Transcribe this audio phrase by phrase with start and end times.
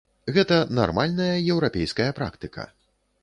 [0.35, 2.69] Гэта нармальная еўрапейская практыка.